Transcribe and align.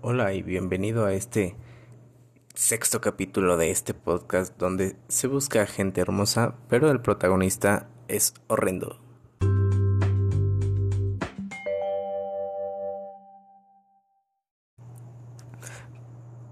Hola 0.00 0.32
y 0.32 0.42
bienvenido 0.42 1.06
a 1.06 1.12
este 1.12 1.56
sexto 2.54 3.00
capítulo 3.00 3.56
de 3.56 3.72
este 3.72 3.94
podcast 3.94 4.56
donde 4.56 4.94
se 5.08 5.26
busca 5.26 5.66
gente 5.66 6.00
hermosa, 6.00 6.54
pero 6.68 6.92
el 6.92 7.00
protagonista 7.00 7.88
es 8.06 8.32
horrendo. 8.46 9.00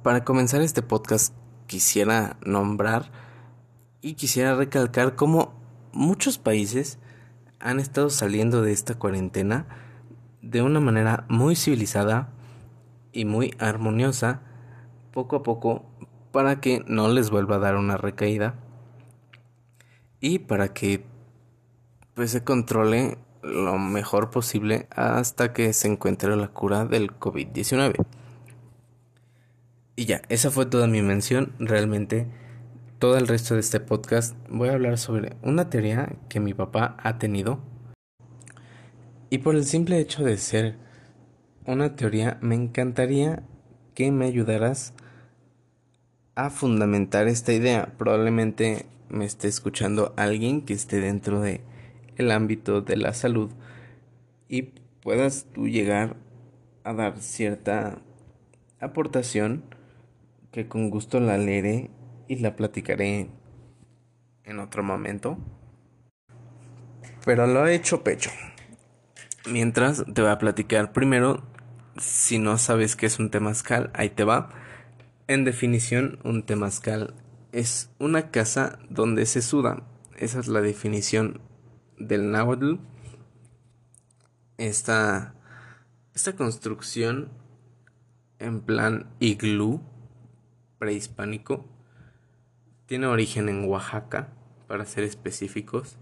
Para 0.03 0.25
comenzar 0.25 0.61
este 0.61 0.83
podcast 0.83 1.33
quisiera 1.69 2.39
nombrar 2.45 3.13
y 4.03 4.15
quisiera 4.15 4.57
recalcar 4.57 5.15
cómo 5.15 5.55
muchos 5.93 6.39
países 6.39 6.99
han 7.61 7.79
estado 7.79 8.11
saliendo 8.11 8.63
de 8.63 8.73
esta 8.73 8.97
cuarentena 8.97 9.69
de 10.43 10.63
una 10.63 10.81
manera 10.81 11.27
muy 11.29 11.55
civilizada 11.55 12.33
y 13.17 13.25
muy 13.25 13.55
armoniosa 13.59 14.43
poco 15.11 15.37
a 15.37 15.43
poco 15.43 15.87
para 16.33 16.61
que 16.61 16.85
no 16.87 17.09
les 17.09 17.31
vuelva 17.31 17.57
a 17.57 17.61
dar 17.61 17.77
una 17.77 17.97
recaída 17.97 18.57
y 20.21 20.41
para 20.41 20.75
que 20.75 21.05
pues 22.15 22.31
se 22.31 22.45
controle 22.45 23.17
lo 23.43 23.79
mejor 23.79 24.31
posible 24.31 24.87
hasta 24.91 25.53
que 25.53 25.73
se 25.73 25.89
encuentre 25.89 26.37
la 26.37 26.49
cura 26.49 26.85
del 26.85 27.19
COVID-19. 27.19 28.05
Y 29.97 30.05
ya, 30.05 30.21
esa 30.29 30.51
fue 30.51 30.67
toda 30.67 30.87
mi 30.87 31.01
mención. 31.01 31.53
Realmente 31.59 32.27
todo 32.99 33.17
el 33.17 33.29
resto 33.29 33.55
de 33.55 33.61
este 33.61 33.81
podcast 33.81 34.37
voy 34.51 34.69
a 34.69 34.75
hablar 34.75 34.99
sobre 34.99 35.37
una 35.43 35.71
teoría 35.71 36.17
que 36.29 36.41
mi 36.41 36.53
papá 36.53 36.97
ha 37.03 37.19
tenido. 37.19 37.61
Y 39.31 39.39
por 39.39 39.55
el 39.55 39.65
simple 39.65 39.99
hecho 40.01 40.23
de 40.23 40.37
ser 40.37 40.86
una 41.67 41.97
teoría, 41.97 42.39
me 42.41 42.55
encantaría 42.55 43.43
que 43.95 44.11
me 44.13 44.27
ayudaras 44.27 44.95
a 46.35 46.51
fundamentar 46.51 47.29
esta 47.29 47.53
idea. 47.53 47.95
Probablemente 47.99 48.87
me 49.09 49.25
esté 49.25 49.49
escuchando 49.49 50.15
alguien 50.17 50.63
que 50.63 50.75
esté 50.75 51.01
dentro 51.01 51.41
de 51.41 51.63
el 52.17 52.31
ámbito 52.31 52.81
de 52.81 52.97
la 52.97 53.13
salud 53.13 53.51
y 54.49 54.63
puedas 55.03 55.47
tú 55.53 55.69
llegar 55.69 56.17
a 56.85 56.95
dar 56.95 57.19
cierta 57.19 57.99
aportación 58.81 59.65
que 60.53 60.69
con 60.69 60.91
gusto 60.91 61.21
la 61.21 61.37
leeré 61.37 61.91
y 62.29 62.37
la 62.37 62.57
platicaré 62.57 63.29
en 64.45 64.59
otro 64.59 64.83
momento. 64.83 65.39
Pero 67.25 67.47
lo 67.47 67.67
he 67.67 67.75
hecho 67.75 68.05
pecho. 68.05 68.31
Mientras 69.51 70.05
te 70.13 70.23
voy 70.23 70.31
a 70.31 70.39
platicar 70.39 70.93
primero, 70.93 71.43
si 71.99 72.39
no 72.39 72.59
sabes 72.59 72.97
qué 72.97 73.07
es 73.07 73.19
un 73.19 73.31
temazcal, 73.31 73.91
ahí 73.95 74.11
te 74.11 74.25
va. 74.25 74.51
En 75.29 75.45
definición, 75.45 76.19
un 76.25 76.45
temazcal 76.45 77.15
es 77.53 77.91
una 77.99 78.31
casa 78.31 78.79
donde 78.91 79.27
se 79.27 79.43
suda. 79.43 79.83
Esa 80.17 80.41
es 80.41 80.49
la 80.49 80.61
definición 80.61 81.41
del 81.99 82.31
náhuatl. 82.31 82.77
Esta, 84.59 85.35
esta 86.15 86.35
construcción 86.35 87.31
en 88.39 88.61
plan 88.61 89.11
iglú 89.21 89.83
prehispánico. 90.79 91.67
Tiene 92.87 93.07
origen 93.07 93.49
en 93.49 93.69
Oaxaca, 93.69 94.33
para 94.67 94.85
ser 94.85 95.05
específicos. 95.05 95.97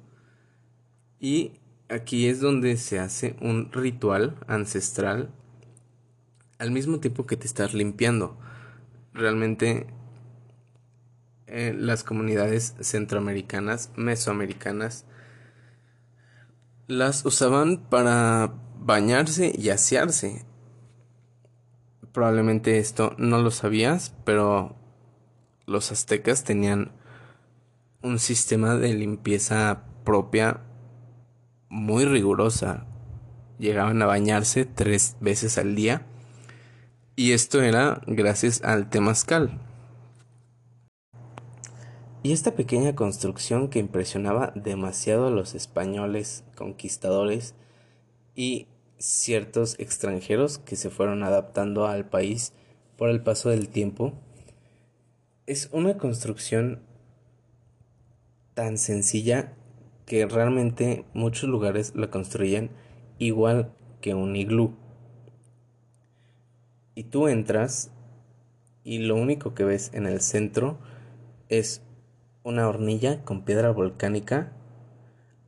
Y 1.18 1.52
aquí 1.88 2.28
es 2.28 2.40
donde 2.40 2.76
se 2.76 2.98
hace 2.98 3.36
un 3.40 3.70
ritual 3.72 4.36
ancestral 4.46 5.32
al 6.64 6.70
mismo 6.70 6.98
tiempo 6.98 7.26
que 7.26 7.36
te 7.36 7.46
estás 7.46 7.74
limpiando. 7.74 8.38
Realmente 9.12 9.86
eh, 11.46 11.74
las 11.76 12.04
comunidades 12.04 12.74
centroamericanas, 12.80 13.90
mesoamericanas, 13.96 15.04
las 16.86 17.26
usaban 17.26 17.84
para 17.90 18.54
bañarse 18.80 19.52
y 19.54 19.68
asearse. 19.68 20.46
Probablemente 22.12 22.78
esto 22.78 23.14
no 23.18 23.42
lo 23.42 23.50
sabías, 23.50 24.14
pero 24.24 24.74
los 25.66 25.92
aztecas 25.92 26.44
tenían 26.44 26.92
un 28.00 28.18
sistema 28.18 28.74
de 28.76 28.94
limpieza 28.94 29.84
propia 30.02 30.62
muy 31.68 32.06
rigurosa. 32.06 32.86
Llegaban 33.58 34.00
a 34.00 34.06
bañarse 34.06 34.64
tres 34.64 35.18
veces 35.20 35.58
al 35.58 35.74
día 35.74 36.06
y 37.16 37.32
esto 37.32 37.62
era 37.62 38.00
gracias 38.06 38.62
al 38.62 38.90
temazcal. 38.90 39.60
Y 42.22 42.32
esta 42.32 42.54
pequeña 42.54 42.94
construcción 42.94 43.68
que 43.68 43.78
impresionaba 43.78 44.52
demasiado 44.54 45.26
a 45.26 45.30
los 45.30 45.54
españoles 45.54 46.42
conquistadores 46.56 47.54
y 48.34 48.66
ciertos 48.98 49.78
extranjeros 49.78 50.58
que 50.58 50.76
se 50.76 50.88
fueron 50.88 51.22
adaptando 51.22 51.86
al 51.86 52.08
país 52.08 52.54
por 52.96 53.10
el 53.10 53.22
paso 53.22 53.50
del 53.50 53.68
tiempo, 53.68 54.14
es 55.46 55.68
una 55.72 55.98
construcción 55.98 56.80
tan 58.54 58.78
sencilla 58.78 59.52
que 60.06 60.26
realmente 60.26 61.04
muchos 61.12 61.50
lugares 61.50 61.94
la 61.94 62.10
construyen 62.10 62.70
igual 63.18 63.72
que 64.00 64.14
un 64.14 64.36
iglú. 64.36 64.74
Y 66.94 67.04
tú 67.04 67.28
entras 67.28 67.90
y 68.84 68.98
lo 68.98 69.16
único 69.16 69.54
que 69.54 69.64
ves 69.64 69.90
en 69.94 70.06
el 70.06 70.20
centro 70.20 70.78
es 71.48 71.82
una 72.42 72.68
hornilla 72.68 73.24
con 73.24 73.44
piedra 73.44 73.70
volcánica 73.70 74.52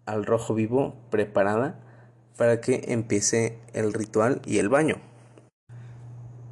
al 0.06 0.24
rojo 0.24 0.54
vivo 0.54 0.94
preparada 1.10 1.80
para 2.36 2.60
que 2.60 2.84
empiece 2.88 3.58
el 3.72 3.92
ritual 3.92 4.40
y 4.44 4.58
el 4.58 4.68
baño. 4.68 4.96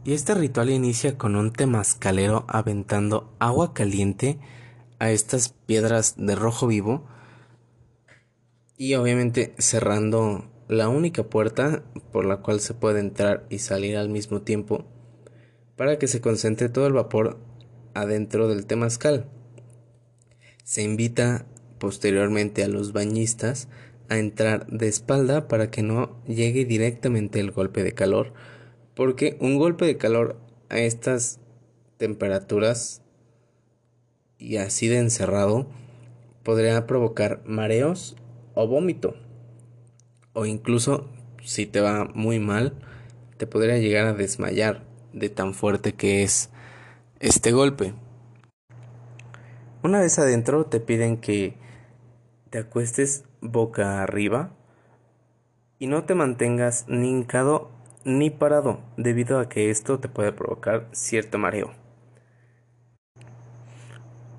Y 0.04 0.12
este 0.12 0.34
ritual 0.34 0.70
inicia 0.70 1.16
con 1.16 1.34
un 1.34 1.52
temazcalero 1.52 2.44
aventando 2.46 3.32
agua 3.38 3.72
caliente 3.72 4.38
a 4.98 5.10
estas 5.10 5.48
piedras 5.48 6.14
de 6.18 6.34
rojo 6.34 6.66
vivo 6.66 7.06
y 8.76 8.94
obviamente 8.94 9.54
cerrando 9.58 10.44
la 10.68 10.88
única 10.88 11.24
puerta 11.24 11.82
por 12.12 12.24
la 12.24 12.38
cual 12.38 12.60
se 12.60 12.74
puede 12.74 13.00
entrar 13.00 13.46
y 13.50 13.58
salir 13.58 13.96
al 13.96 14.08
mismo 14.08 14.42
tiempo 14.42 14.84
para 15.76 15.98
que 15.98 16.08
se 16.08 16.20
concentre 16.20 16.68
todo 16.68 16.86
el 16.86 16.92
vapor 16.92 17.38
adentro 17.94 18.48
del 18.48 18.66
temazcal. 18.66 19.28
Se 20.62 20.82
invita 20.82 21.46
posteriormente 21.78 22.64
a 22.64 22.68
los 22.68 22.92
bañistas 22.92 23.68
a 24.08 24.18
entrar 24.18 24.66
de 24.68 24.88
espalda 24.88 25.48
para 25.48 25.70
que 25.70 25.82
no 25.82 26.22
llegue 26.26 26.64
directamente 26.64 27.40
el 27.40 27.50
golpe 27.50 27.82
de 27.82 27.92
calor, 27.92 28.32
porque 28.94 29.36
un 29.40 29.58
golpe 29.58 29.84
de 29.84 29.98
calor 29.98 30.40
a 30.70 30.78
estas 30.78 31.40
temperaturas 31.98 33.02
y 34.38 34.56
así 34.56 34.88
de 34.88 34.98
encerrado 34.98 35.68
podría 36.42 36.86
provocar 36.86 37.42
mareos 37.46 38.16
o 38.54 38.66
vómito 38.66 39.16
o 40.34 40.44
incluso 40.44 41.08
si 41.42 41.64
te 41.64 41.80
va 41.80 42.04
muy 42.14 42.38
mal 42.38 42.74
te 43.38 43.46
podría 43.46 43.78
llegar 43.78 44.06
a 44.06 44.12
desmayar 44.12 44.84
de 45.12 45.30
tan 45.30 45.54
fuerte 45.54 45.94
que 45.94 46.22
es 46.22 46.50
este 47.20 47.52
golpe. 47.52 47.94
Una 49.82 50.00
vez 50.00 50.18
adentro 50.18 50.66
te 50.66 50.80
piden 50.80 51.18
que 51.18 51.56
te 52.50 52.58
acuestes 52.58 53.24
boca 53.40 54.02
arriba 54.02 54.52
y 55.78 55.86
no 55.86 56.04
te 56.04 56.14
mantengas 56.14 56.84
ni 56.88 57.10
hincado 57.10 57.70
ni 58.04 58.30
parado 58.30 58.80
debido 58.96 59.38
a 59.38 59.48
que 59.48 59.70
esto 59.70 59.98
te 59.98 60.08
puede 60.08 60.32
provocar 60.32 60.88
cierto 60.92 61.38
mareo. 61.38 61.72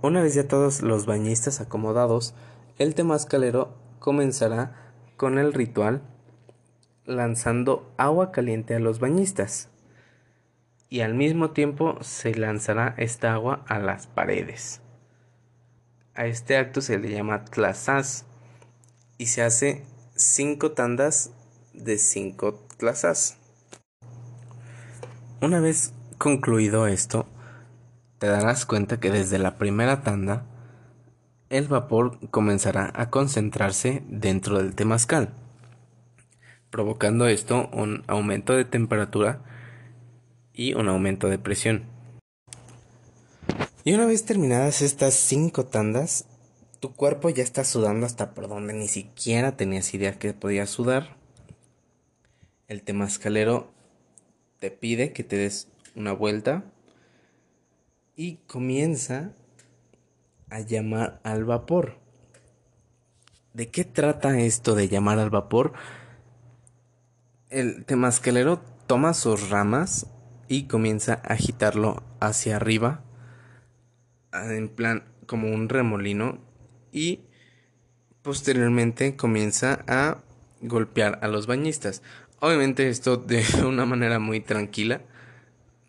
Una 0.02 0.22
vez 0.22 0.36
ya 0.36 0.48
todos 0.48 0.82
los 0.82 1.06
bañistas 1.06 1.62
acomodados, 1.62 2.36
el 2.78 2.94
temazcalero 2.94 3.74
comenzará 4.00 4.85
con 5.18 5.38
el 5.38 5.54
ritual 5.54 6.02
lanzando 7.06 7.94
agua 7.98 8.32
caliente 8.32 8.76
a 8.76 8.80
los 8.80 9.00
bañistas 9.00 9.70
y 10.90 11.02
al 11.02 11.14
mismo 11.14 11.52
tiempo 11.52 11.98
se 12.02 12.36
lanzará 12.36 12.96
esta 12.98 13.34
agua 13.34 13.64
a 13.68 13.80
las 13.80 14.08
paredes. 14.08 14.82
A 16.14 16.26
este 16.26 16.58
acto 16.58 16.82
se 16.82 16.98
le 16.98 17.12
llama 17.12 17.46
tlazaz 17.46 18.26
y 19.18 19.28
se 19.28 19.42
hace 19.42 19.84
cinco 20.16 20.72
tandas 20.72 21.32
de 21.74 21.98
cinco 21.98 22.66
tlazás. 22.78 23.38
Una 25.42 25.60
vez 25.60 25.94
concluido 26.18 26.88
esto, 26.88 27.28
te 28.20 28.28
darás 28.28 28.66
cuenta 28.66 29.00
que 29.00 29.12
desde 29.12 29.38
la 29.38 29.58
primera 29.58 30.02
tanda 30.02 30.46
el 31.58 31.68
vapor 31.68 32.20
comenzará 32.32 32.92
a 32.96 33.10
concentrarse 33.10 34.04
dentro 34.08 34.58
del 34.58 34.76
temazcal, 34.76 35.30
provocando 36.70 37.28
esto 37.28 37.70
un 37.72 38.04
aumento 38.08 38.54
de 38.54 38.66
temperatura 38.66 39.42
y 40.54 40.74
un 40.74 40.90
aumento 40.90 41.30
de 41.30 41.40
presión. 41.40 41.84
Y 43.84 43.94
una 43.94 44.06
vez 44.06 44.26
terminadas 44.26 44.82
estas 44.82 45.14
cinco 45.14 45.66
tandas, 45.66 46.26
tu 46.80 46.94
cuerpo 46.94 47.30
ya 47.30 47.44
está 47.44 47.64
sudando 47.64 48.06
hasta 48.06 48.34
por 48.34 48.48
donde 48.48 48.74
ni 48.74 48.88
siquiera 48.88 49.56
tenías 49.56 49.94
idea 49.94 50.20
que 50.20 50.34
podías 50.34 50.70
sudar. 50.70 51.16
El 52.68 52.82
temascalero 52.82 53.72
te 54.60 54.72
pide 54.72 55.14
que 55.14 55.24
te 55.24 55.38
des 55.38 55.68
una 55.96 56.12
vuelta 56.12 56.66
y 58.16 58.38
comienza 58.48 59.34
a 60.50 60.60
llamar 60.62 61.20
al 61.24 61.46
vapor. 61.46 62.00
¿De 63.54 63.70
qué 63.70 63.86
trata 63.86 64.40
esto 64.40 64.76
de 64.76 64.90
llamar 64.90 65.20
al 65.20 65.30
vapor? 65.30 65.74
El 67.50 67.86
temascalero 67.86 68.60
toma 68.88 69.14
sus 69.14 69.50
ramas 69.50 70.08
y 70.48 70.68
comienza 70.68 71.14
a 71.24 71.34
agitarlo 71.34 72.04
hacia 72.20 72.58
arriba, 72.58 73.04
en 74.34 74.68
plan 74.68 75.06
como 75.26 75.54
un 75.54 75.70
remolino, 75.70 76.40
y 76.92 77.22
posteriormente 78.22 79.16
comienza 79.16 79.84
a 79.88 80.24
golpear 80.62 81.20
a 81.22 81.28
los 81.28 81.48
bañistas. 81.48 82.02
Obviamente 82.40 82.90
esto 82.90 83.18
de 83.18 83.44
una 83.66 83.86
manera 83.86 84.20
muy 84.20 84.42
tranquila, 84.42 85.02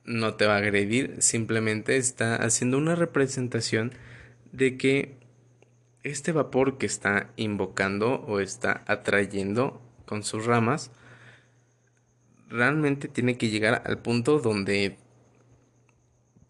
no 0.05 0.35
te 0.35 0.47
va 0.47 0.55
a 0.55 0.59
agredir, 0.59 1.17
simplemente 1.19 1.97
está 1.97 2.37
haciendo 2.37 2.79
una 2.79 2.95
representación 2.95 3.93
de 4.57 4.79
que 4.79 5.19
este 6.03 6.33
vapor 6.33 6.79
que 6.79 6.87
está 6.87 7.31
invocando 7.37 8.25
o 8.27 8.41
está 8.41 8.85
atrayendo 8.87 9.83
con 10.07 10.23
sus 10.23 10.47
ramas 10.47 10.91
realmente 12.49 13.09
tiene 13.09 13.37
que 13.37 13.51
llegar 13.51 13.83
al 13.85 13.99
punto 13.99 14.39
donde 14.39 14.97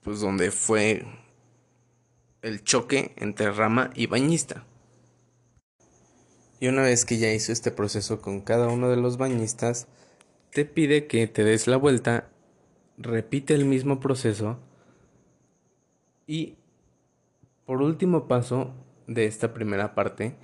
pues 0.02 0.20
donde 0.20 0.52
fue 0.52 1.04
el 2.42 2.62
choque 2.62 3.12
entre 3.16 3.50
rama 3.50 3.90
y 3.94 4.06
bañista. 4.06 4.64
Y 6.60 6.68
una 6.68 6.82
vez 6.82 7.04
que 7.04 7.18
ya 7.18 7.32
hizo 7.32 7.50
este 7.50 7.72
proceso 7.72 8.22
con 8.22 8.40
cada 8.40 8.68
uno 8.68 8.88
de 8.88 8.96
los 8.96 9.16
bañistas, 9.16 9.88
te 10.52 10.64
pide 10.64 11.08
que 11.08 11.26
te 11.26 11.42
des 11.42 11.66
la 11.66 11.76
vuelta, 11.76 12.30
repite 12.98 13.54
el 13.54 13.64
mismo 13.64 13.98
proceso 13.98 14.60
y 16.28 16.54
por 17.66 17.82
último 17.82 18.28
paso 18.28 18.72
de 19.06 19.26
esta 19.26 19.52
primera 19.52 19.94
parte, 19.94 20.36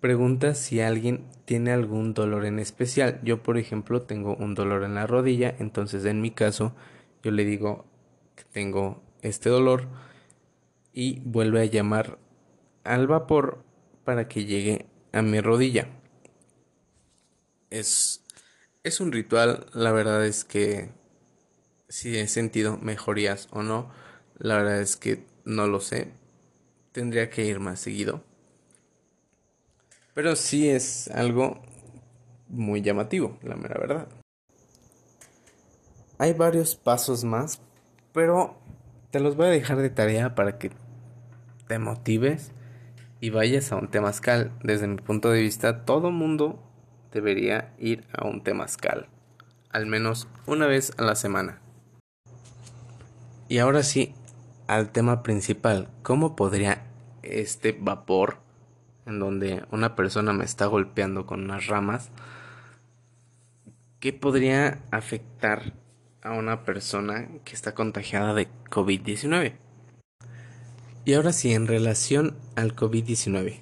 pregunta 0.00 0.54
si 0.54 0.80
alguien 0.80 1.26
tiene 1.44 1.72
algún 1.72 2.14
dolor 2.14 2.44
en 2.46 2.58
especial. 2.58 3.20
Yo, 3.22 3.42
por 3.42 3.58
ejemplo, 3.58 4.02
tengo 4.02 4.36
un 4.36 4.54
dolor 4.54 4.84
en 4.84 4.94
la 4.94 5.06
rodilla, 5.06 5.54
entonces 5.58 6.04
en 6.04 6.20
mi 6.20 6.30
caso 6.30 6.74
yo 7.22 7.30
le 7.30 7.44
digo 7.44 7.84
que 8.36 8.44
tengo 8.44 9.02
este 9.22 9.48
dolor 9.48 9.88
y 10.92 11.20
vuelve 11.20 11.60
a 11.60 11.64
llamar 11.66 12.18
al 12.84 13.06
vapor 13.06 13.64
para 14.04 14.28
que 14.28 14.44
llegue 14.44 14.86
a 15.12 15.22
mi 15.22 15.40
rodilla. 15.40 15.88
Es, 17.70 18.24
es 18.82 19.00
un 19.00 19.12
ritual, 19.12 19.66
la 19.72 19.92
verdad 19.92 20.26
es 20.26 20.44
que 20.44 20.90
si 21.88 22.16
he 22.16 22.26
sentido 22.28 22.78
mejorías 22.78 23.48
o 23.50 23.62
no, 23.62 23.90
la 24.38 24.56
verdad 24.56 24.80
es 24.80 24.96
que 24.96 25.24
no 25.44 25.66
lo 25.66 25.80
sé. 25.80 26.21
Tendría 26.92 27.30
que 27.30 27.44
ir 27.44 27.58
más 27.58 27.80
seguido. 27.80 28.22
Pero 30.14 30.36
sí 30.36 30.68
es 30.68 31.08
algo 31.08 31.62
muy 32.48 32.82
llamativo, 32.82 33.38
la 33.42 33.56
mera 33.56 33.80
verdad. 33.80 34.08
Hay 36.18 36.34
varios 36.34 36.76
pasos 36.76 37.24
más, 37.24 37.60
pero 38.12 38.56
te 39.10 39.20
los 39.20 39.36
voy 39.36 39.46
a 39.46 39.50
dejar 39.50 39.78
de 39.78 39.90
tarea 39.90 40.34
para 40.34 40.58
que 40.58 40.70
te 41.66 41.78
motives 41.78 42.52
y 43.20 43.30
vayas 43.30 43.72
a 43.72 43.76
un 43.76 43.88
temazcal. 43.88 44.52
Desde 44.62 44.86
mi 44.86 44.96
punto 44.96 45.30
de 45.30 45.40
vista, 45.40 45.84
todo 45.84 46.10
mundo 46.10 46.62
debería 47.12 47.72
ir 47.78 48.06
a 48.12 48.26
un 48.26 48.42
temazcal, 48.42 49.08
al 49.70 49.86
menos 49.86 50.28
una 50.46 50.66
vez 50.66 50.92
a 50.98 51.02
la 51.02 51.14
semana. 51.14 51.60
Y 53.48 53.58
ahora 53.58 53.82
sí, 53.82 54.14
al 54.66 54.90
tema 54.90 55.22
principal, 55.22 55.88
¿cómo 56.02 56.36
podría 56.36 56.84
este 57.22 57.72
vapor 57.72 58.38
en 59.06 59.18
donde 59.18 59.64
una 59.70 59.96
persona 59.96 60.32
me 60.32 60.44
está 60.44 60.66
golpeando 60.66 61.26
con 61.26 61.42
unas 61.42 61.66
ramas, 61.66 62.10
¿qué 64.00 64.12
podría 64.12 64.82
afectar 64.90 65.74
a 66.22 66.32
una 66.32 66.64
persona 66.64 67.28
que 67.44 67.54
está 67.54 67.74
contagiada 67.74 68.34
de 68.34 68.48
COVID-19? 68.70 69.54
Y 71.04 71.14
ahora 71.14 71.32
sí, 71.32 71.52
en 71.52 71.66
relación 71.66 72.36
al 72.54 72.76
COVID-19. 72.76 73.60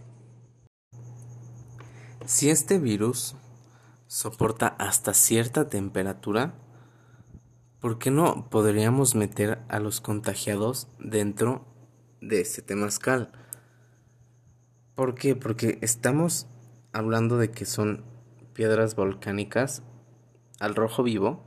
Si 2.27 2.51
este 2.51 2.79
virus 2.79 3.35
soporta 4.07 4.69
hasta 4.79 5.15
cierta 5.15 5.69
temperatura, 5.69 6.53
¿por 7.81 7.99
qué 7.99 8.11
no 8.11 8.49
podríamos 8.51 9.15
meter 9.15 9.59
a 9.69 9.81
los 9.81 10.01
contagiados 10.01 10.89
dentro 10.99 11.65
de 12.21 12.41
este 12.41 12.61
temazcal? 12.63 13.33
¿Por 14.95 15.15
qué? 15.15 15.35
Porque 15.35 15.79
estamos 15.81 16.47
hablando 16.93 17.39
de 17.39 17.51
que 17.51 17.65
son 17.65 18.05
piedras 18.53 18.95
volcánicas 18.95 19.83
al 20.59 20.75
rojo 20.75 21.03
vivo 21.03 21.47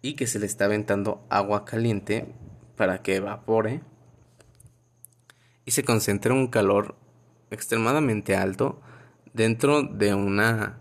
y 0.00 0.14
que 0.14 0.28
se 0.28 0.38
le 0.38 0.46
está 0.46 0.66
aventando 0.66 1.26
agua 1.28 1.64
caliente 1.64 2.32
para 2.76 3.02
que 3.02 3.16
evapore 3.16 3.82
y 5.64 5.72
se 5.72 5.82
concentre 5.82 6.32
un 6.32 6.46
calor 6.46 6.94
extremadamente 7.50 8.36
alto 8.36 8.80
dentro 9.34 9.82
de 9.82 10.14
una 10.14 10.78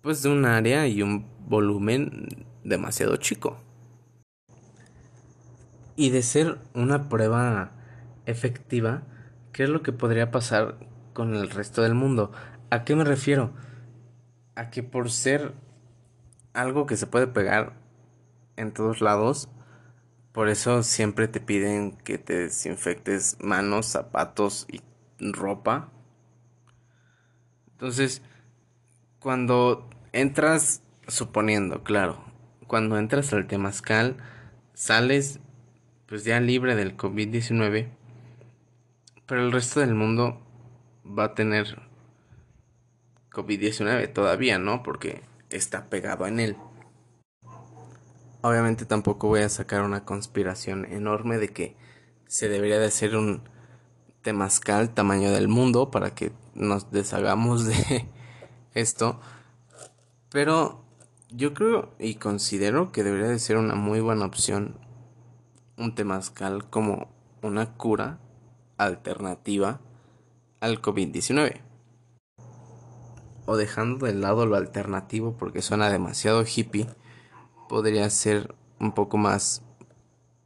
pues 0.00 0.22
de 0.22 0.30
un 0.30 0.46
área 0.46 0.86
y 0.86 1.02
un 1.02 1.26
volumen 1.46 2.46
demasiado 2.68 3.16
chico. 3.16 3.58
Y 5.96 6.10
de 6.10 6.22
ser 6.22 6.58
una 6.74 7.08
prueba 7.08 7.72
efectiva, 8.26 9.02
¿Qué 9.58 9.64
es 9.64 9.70
lo 9.70 9.82
que 9.82 9.92
podría 9.92 10.30
pasar 10.30 10.76
con 11.14 11.34
el 11.34 11.50
resto 11.50 11.82
del 11.82 11.94
mundo? 11.94 12.30
¿A 12.70 12.84
qué 12.84 12.94
me 12.94 13.02
refiero? 13.02 13.52
A 14.54 14.70
que 14.70 14.84
por 14.84 15.10
ser 15.10 15.52
algo 16.52 16.86
que 16.86 16.96
se 16.96 17.08
puede 17.08 17.26
pegar 17.26 17.72
en 18.54 18.72
todos 18.72 19.00
lados, 19.00 19.48
por 20.30 20.48
eso 20.48 20.84
siempre 20.84 21.26
te 21.26 21.40
piden 21.40 21.96
que 21.96 22.18
te 22.18 22.34
desinfectes 22.34 23.36
manos, 23.40 23.86
zapatos 23.86 24.68
y 24.70 24.80
ropa. 25.18 25.90
Entonces, 27.72 28.22
cuando 29.18 29.90
entras, 30.12 30.82
suponiendo, 31.08 31.82
claro, 31.82 32.22
cuando 32.68 32.96
entras 32.98 33.32
al 33.32 33.48
temazcal, 33.48 34.16
sales 34.74 35.40
pues 36.06 36.22
ya 36.24 36.38
libre 36.38 36.76
del 36.76 36.96
COVID-19 36.96 37.98
pero 39.28 39.44
el 39.44 39.52
resto 39.52 39.80
del 39.80 39.94
mundo 39.94 40.40
va 41.06 41.24
a 41.24 41.34
tener 41.34 41.82
COVID-19 43.30 44.10
todavía, 44.14 44.58
¿no? 44.58 44.82
Porque 44.82 45.20
está 45.50 45.90
pegado 45.90 46.26
en 46.26 46.40
él. 46.40 46.56
Obviamente 48.40 48.86
tampoco 48.86 49.28
voy 49.28 49.40
a 49.40 49.50
sacar 49.50 49.82
una 49.82 50.06
conspiración 50.06 50.86
enorme 50.86 51.36
de 51.36 51.50
que 51.50 51.76
se 52.26 52.48
debería 52.48 52.78
de 52.78 52.86
hacer 52.86 53.16
un 53.16 53.42
temazcal 54.22 54.94
tamaño 54.94 55.30
del 55.30 55.48
mundo 55.48 55.90
para 55.90 56.14
que 56.14 56.32
nos 56.54 56.90
deshagamos 56.90 57.66
de 57.66 58.08
esto. 58.72 59.20
Pero 60.30 60.86
yo 61.30 61.54
creo 61.54 61.94
y 61.98 62.14
considero 62.14 62.90
que 62.92 63.04
debería 63.04 63.28
de 63.28 63.38
ser 63.38 63.56
una 63.56 63.74
muy 63.74 64.00
buena 64.00 64.26
opción 64.26 64.78
un 65.76 65.94
temazcal 65.94 66.68
como 66.68 67.08
una 67.42 67.74
cura 67.74 68.18
alternativa 68.78 69.80
al 70.60 70.82
COVID-19. 70.82 71.60
O 73.46 73.56
dejando 73.56 74.06
de 74.06 74.14
lado 74.14 74.44
lo 74.46 74.56
alternativo 74.56 75.36
porque 75.36 75.62
suena 75.62 75.88
demasiado 75.88 76.44
hippie, 76.44 76.88
podría 77.68 78.10
ser 78.10 78.54
un 78.80 78.92
poco 78.92 79.16
más 79.16 79.62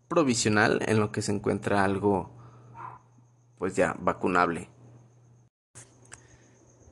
provisional 0.08 0.80
en 0.86 1.00
lo 1.00 1.10
que 1.12 1.22
se 1.22 1.32
encuentra 1.32 1.84
algo 1.84 2.30
pues 3.58 3.74
ya 3.74 3.96
vacunable. 3.98 4.68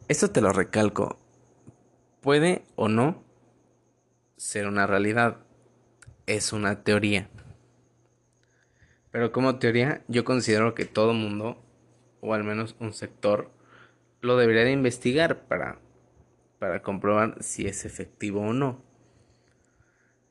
Esto 0.09 0.31
te 0.31 0.41
lo 0.41 0.53
recalco. 0.53 1.19
Puede 2.21 2.65
o 2.77 2.89
no 2.89 3.30
ser 4.41 4.67
una 4.67 4.87
realidad. 4.87 5.37
Es 6.27 6.55
una 6.55 6.83
teoría. 6.83 7.29
Pero 9.11 9.33
como 9.33 9.59
teoría, 9.59 10.03
yo 10.09 10.25
considero 10.25 10.75
que 10.75 10.87
todo 10.87 11.13
mundo, 11.13 11.63
o 12.23 12.33
al 12.33 12.43
menos 12.43 12.75
un 12.81 12.95
sector, 12.95 13.51
lo 14.23 14.39
debería 14.39 14.65
de 14.65 14.73
investigar 14.73 15.47
para, 15.47 15.79
para 16.59 16.81
comprobar 16.81 17.37
si 17.43 17.67
es 17.67 17.85
efectivo 17.85 18.41
o 18.41 18.55
no. 18.55 18.83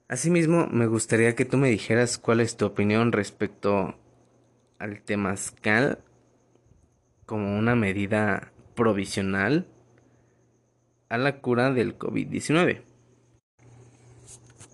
Asimismo, 0.07 0.65
me 0.71 0.87
gustaría 0.87 1.35
que 1.35 1.45
tú 1.45 1.57
me 1.57 1.69
dijeras 1.69 2.17
cuál 2.17 2.39
es 2.39 2.57
tu 2.57 2.65
opinión 2.65 3.11
respecto 3.11 3.95
al 4.79 5.03
temazcal 5.03 5.99
como 7.27 7.59
una 7.59 7.75
medida 7.75 8.51
provisional 8.73 9.67
a 11.09 11.19
la 11.19 11.41
cura 11.41 11.71
del 11.71 11.99
COVID-19. 11.99 12.88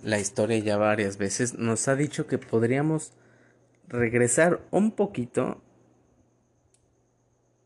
La 0.06 0.20
historia 0.20 0.60
ya 0.60 0.78
varias 0.78 1.18
veces 1.18 1.58
nos 1.58 1.88
ha 1.88 1.96
dicho 1.96 2.28
que 2.28 2.38
podríamos 2.38 3.12
regresar 3.88 4.62
un 4.70 4.92
poquito 4.92 5.64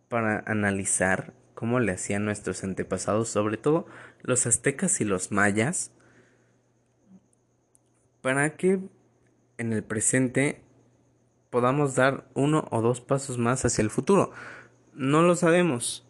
para 0.08 0.40
analizar 0.46 1.34
cómo 1.54 1.82
le 1.82 1.92
hacían 1.92 2.24
nuestros 2.24 2.64
antepasados, 2.64 3.28
sobre 3.28 3.58
todo 3.58 3.88
los 4.22 4.46
aztecas 4.46 5.02
y 5.02 5.04
los 5.04 5.34
mayas, 5.34 5.92
para 8.22 8.56
que 8.56 8.80
en 9.58 9.74
el 9.74 9.84
presente 9.84 10.62
podamos 11.50 11.96
dar 11.96 12.30
uno 12.36 12.70
o 12.72 12.82
dos 12.82 13.02
pasos 13.02 13.38
más 13.38 13.66
hacia 13.66 13.82
el 13.82 13.90
futuro. 13.90 14.32
No 14.94 15.24
lo 15.24 15.36
sabemos, 15.36 16.08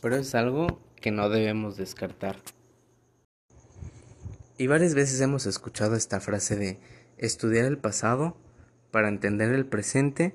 pero 0.00 0.16
es 0.16 0.34
algo 0.34 0.80
que 0.96 1.10
no 1.10 1.28
debemos 1.28 1.76
descartar. 1.76 2.36
Y 4.56 4.68
varias 4.68 4.94
veces 4.94 5.20
hemos 5.20 5.46
escuchado 5.46 5.96
esta 5.96 6.20
frase 6.20 6.56
de 6.56 6.78
estudiar 7.18 7.64
el 7.64 7.78
pasado 7.78 8.36
para 8.92 9.08
entender 9.08 9.52
el 9.52 9.66
presente 9.66 10.34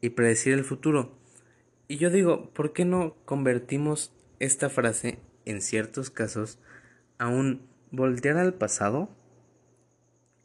y 0.00 0.10
predecir 0.10 0.54
el 0.54 0.64
futuro. 0.64 1.18
Y 1.86 1.98
yo 1.98 2.08
digo, 2.08 2.50
¿por 2.54 2.72
qué 2.72 2.86
no 2.86 3.16
convertimos 3.26 4.12
esta 4.38 4.70
frase 4.70 5.18
en 5.44 5.60
ciertos 5.60 6.08
casos 6.08 6.58
a 7.18 7.28
un 7.28 7.68
voltear 7.90 8.38
al 8.38 8.54
pasado, 8.54 9.10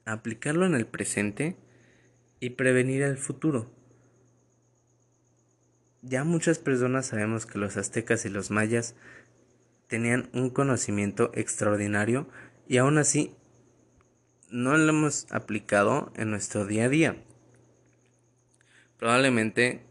aplicarlo 0.03 0.65
en 0.65 0.75
el 0.75 0.85
presente 0.85 1.55
y 2.41 2.51
prevenir 2.51 3.01
el 3.03 3.17
futuro? 3.17 3.71
Ya 6.01 6.25
muchas 6.25 6.59
personas 6.59 7.05
sabemos 7.05 7.45
que 7.45 7.59
los 7.59 7.77
aztecas 7.77 8.25
y 8.25 8.29
los 8.29 8.51
mayas 8.51 8.93
tenían 9.87 10.29
un 10.33 10.49
conocimiento 10.49 11.31
extraordinario 11.33 12.27
y 12.67 12.77
aún 12.77 12.97
así 12.97 13.35
no 14.49 14.77
lo 14.77 14.89
hemos 14.89 15.27
aplicado 15.31 16.11
en 16.15 16.31
nuestro 16.31 16.65
día 16.65 16.85
a 16.85 16.89
día. 16.89 17.23
Probablemente 18.97 19.85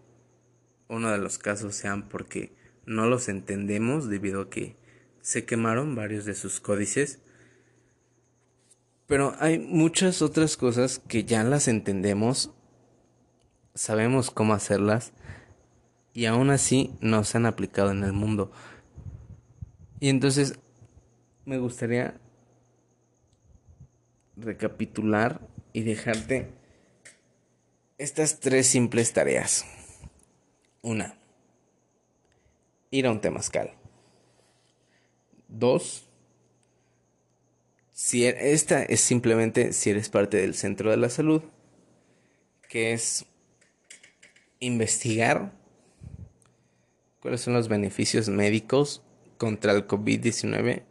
uno 0.89 1.11
de 1.11 1.19
los 1.19 1.39
casos 1.39 1.75
sean 1.75 2.09
porque 2.09 2.55
no 2.87 3.07
los 3.07 3.29
entendemos 3.29 4.09
debido 4.09 4.43
a 4.43 4.51
que 4.51 4.77
se 5.21 5.45
quemaron 5.45 5.95
varios 5.95 6.25
de 6.25 6.35
sus 6.35 6.61
códices. 6.61 7.21
Pero 9.07 9.35
hay 9.39 9.59
muchas 9.59 10.23
otras 10.23 10.57
cosas 10.57 11.01
que 11.09 11.25
ya 11.25 11.45
las 11.45 11.69
entendemos, 11.69 12.53
sabemos 13.75 14.31
cómo 14.31 14.55
hacerlas 14.55 15.13
y 16.15 16.27
aún 16.27 16.51
así 16.51 16.95
no 17.01 17.25
se 17.25 17.39
han 17.39 17.47
aplicado 17.47 17.91
en 17.91 18.05
el 18.05 18.13
mundo. 18.13 18.53
Y 20.01 20.09
entonces 20.09 20.59
me 21.45 21.59
gustaría 21.59 22.21
recapitular 24.37 25.41
y 25.73 25.83
dejarte 25.83 26.51
estas 27.99 28.41
tres 28.41 28.67
simples 28.67 29.13
tareas. 29.13 29.65
Una, 30.83 31.17
ir 32.91 33.07
a 33.07 33.11
un 33.11 33.21
temazcal. 33.21 33.73
Dos, 35.49 36.09
si 37.93 38.27
e, 38.27 38.53
esta 38.53 38.83
es 38.83 39.01
simplemente 39.01 39.73
si 39.73 39.91
eres 39.91 40.09
parte 40.09 40.39
del 40.39 40.55
centro 40.55 40.91
de 40.91 40.97
la 40.97 41.09
salud, 41.09 41.43
que 42.69 42.93
es 42.93 43.27
investigar 44.59 45.53
cuáles 47.21 47.41
son 47.41 47.55
los 47.55 47.69
beneficios 47.69 48.29
médicos 48.29 49.03
contra 49.39 49.73
el 49.73 49.87
COVID-19 49.87 50.83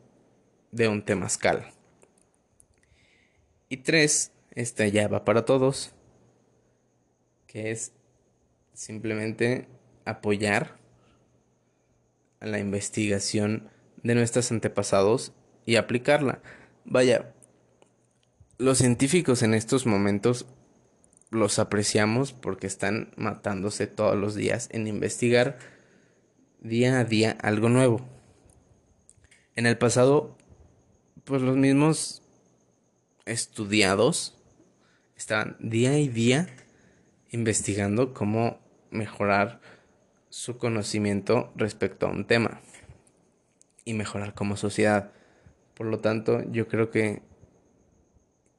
de 0.72 0.88
un 0.88 1.04
temazcal. 1.04 1.73
Y 3.74 3.78
tres, 3.78 4.32
esta 4.52 4.86
ya 4.86 5.08
va 5.08 5.26
para 5.26 5.46
todos, 5.46 5.96
que 7.48 7.72
es 7.72 7.92
simplemente 8.76 9.68
apoyar 10.06 10.78
a 12.40 12.46
la 12.46 12.60
investigación 12.60 13.72
de 14.04 14.14
nuestros 14.14 14.52
antepasados 14.52 15.34
y 15.66 15.78
aplicarla. 15.78 16.40
Vaya, 16.86 17.34
los 18.60 18.78
científicos 18.78 19.42
en 19.42 19.56
estos 19.56 19.88
momentos 19.88 20.46
los 21.32 21.58
apreciamos 21.58 22.32
porque 22.32 22.68
están 22.68 23.12
matándose 23.18 23.88
todos 23.88 24.16
los 24.16 24.36
días 24.36 24.70
en 24.72 24.86
investigar 24.86 25.58
día 26.60 27.00
a 27.00 27.06
día 27.06 27.36
algo 27.42 27.70
nuevo. 27.70 28.08
En 29.56 29.66
el 29.66 29.80
pasado, 29.80 30.38
pues 31.24 31.42
los 31.42 31.58
mismos 31.58 32.23
estudiados 33.26 34.38
estaban 35.16 35.56
día 35.60 35.98
y 35.98 36.08
día 36.08 36.48
investigando 37.32 38.14
cómo 38.14 38.60
mejorar 38.92 39.62
su 40.30 40.58
conocimiento 40.58 41.52
respecto 41.56 42.08
a 42.08 42.12
un 42.12 42.26
tema 42.26 42.62
y 43.86 43.94
mejorar 43.94 44.34
como 44.34 44.58
sociedad. 44.58 45.12
Por 45.74 45.88
lo 45.88 46.00
tanto, 46.00 46.44
yo 46.52 46.68
creo 46.68 46.90
que 46.90 47.22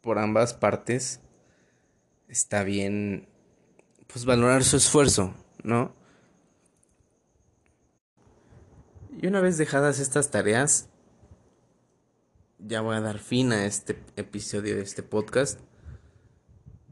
por 0.01 0.19
ambas 0.19 0.55
partes 0.55 1.21
está 2.29 2.63
bien 2.63 3.29
pues 4.07 4.25
valorar 4.25 4.65
su 4.65 4.77
esfuerzo, 4.77 5.35
¿no? 5.63 5.95
Y 9.21 9.27
una 9.27 9.41
vez 9.41 9.57
dejadas 9.57 10.01
estas 10.01 10.31
tareas, 10.31 10.89
ya 12.67 12.81
voy 12.81 12.97
a 12.97 13.01
dar 13.01 13.19
fin 13.19 13.53
a 13.53 13.67
este 13.67 14.03
episodio 14.17 14.77
de 14.77 14.83
este 14.83 15.03
podcast. 15.03 15.61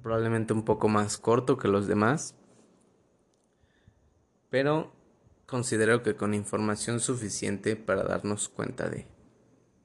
Probablemente 0.02 0.52
un 0.52 0.64
poco 0.64 0.88
más 0.88 1.17
corto 1.17 1.57
que 1.57 1.69
los 1.69 1.87
demás. 1.87 2.35
Pero 4.50 4.93
considero 5.47 6.02
que 6.02 6.14
con 6.14 6.35
información 6.35 7.00
suficiente 7.00 7.76
para 7.76 8.02
darnos 8.02 8.50
cuenta 8.50 8.91
de, 8.91 9.07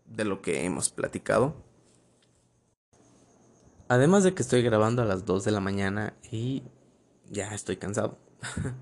de 0.05 0.25
lo 0.25 0.41
que 0.41 0.65
hemos 0.65 0.89
platicado. 0.89 1.55
Además 3.87 4.25
de 4.25 4.33
que 4.33 4.41
estoy 4.41 4.63
grabando 4.63 5.01
a 5.01 5.05
las 5.05 5.23
2 5.23 5.45
de 5.45 5.51
la 5.51 5.61
mañana 5.61 6.17
y 6.29 6.63
ya 7.29 7.53
estoy 7.53 7.77
cansado. 7.77 8.17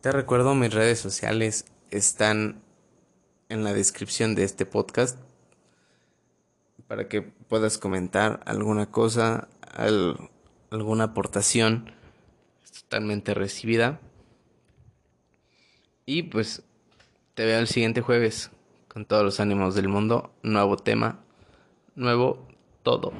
Te 0.00 0.10
recuerdo 0.10 0.54
mis 0.54 0.72
redes 0.72 0.98
sociales 1.00 1.66
están 1.90 2.62
en 3.50 3.62
la 3.62 3.74
descripción 3.74 4.34
de 4.34 4.44
este 4.44 4.64
podcast 4.64 5.18
para 6.86 7.08
que 7.08 7.22
puedas 7.22 7.78
comentar 7.78 8.40
alguna 8.46 8.90
cosa, 8.90 9.48
alguna 10.70 11.04
aportación 11.04 11.92
totalmente 12.80 13.34
recibida. 13.34 14.00
Y 16.06 16.24
pues 16.24 16.62
te 17.34 17.44
veo 17.44 17.58
el 17.58 17.68
siguiente 17.68 18.00
jueves 18.00 18.50
con 18.88 19.04
todos 19.06 19.24
los 19.24 19.40
ánimos 19.40 19.74
del 19.74 19.88
mundo, 19.88 20.32
nuevo 20.42 20.76
tema, 20.76 21.20
nuevo 21.96 22.46
todo. 22.82 23.12